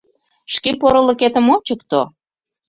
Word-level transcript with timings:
—Шке 0.53 0.71
порылыкетым 0.81 1.45
ончыкто. 1.53 2.01